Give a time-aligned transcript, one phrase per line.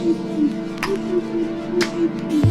[0.00, 0.16] Thank
[2.44, 2.49] you.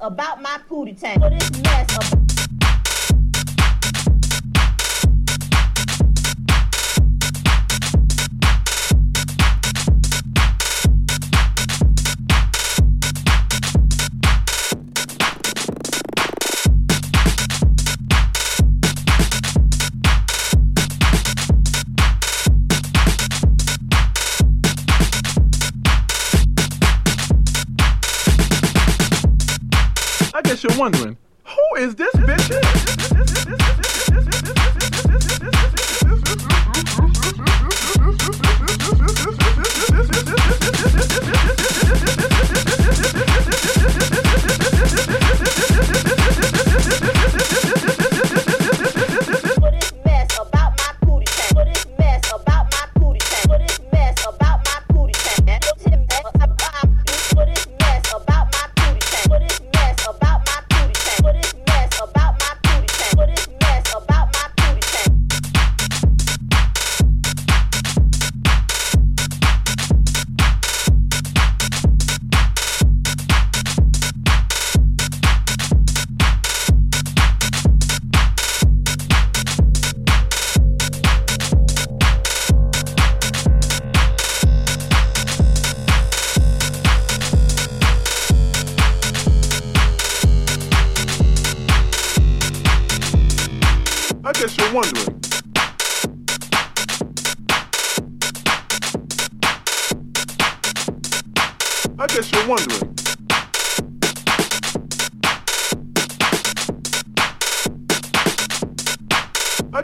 [0.00, 1.67] about my pootie tank.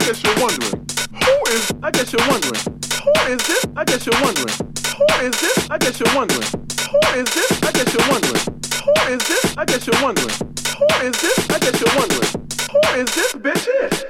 [0.05, 0.85] guess you're wondering.
[1.17, 2.61] Who is, I guess you're wondering.
[3.01, 3.65] Who is this?
[3.75, 4.53] I guess you're wondering.
[4.97, 5.69] Who is this?
[5.71, 6.45] I guess you're wondering.
[6.45, 7.63] Who is this?
[7.65, 8.45] I guess you're wondering.
[8.85, 9.57] Who is this?
[9.57, 10.35] I guess you're wondering.
[10.77, 11.49] Who is this?
[11.49, 12.29] I guess you're wondering.
[12.69, 14.05] Who is this bitch is?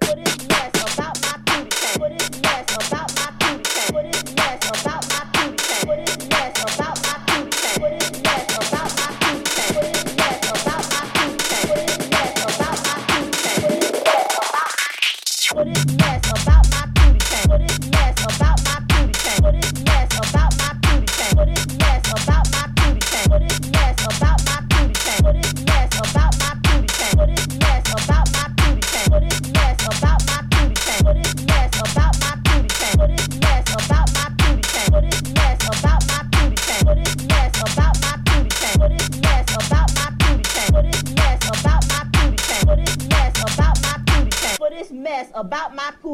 [0.00, 1.01] What is yes about?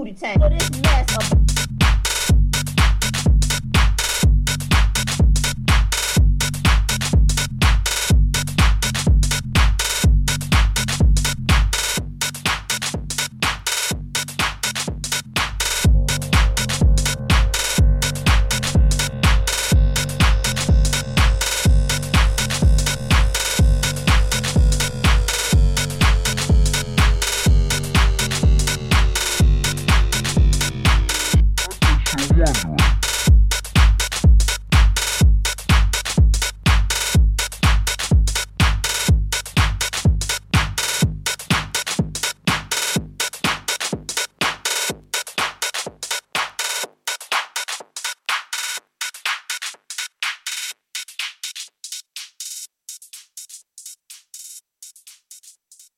[0.09, 0.58] every time.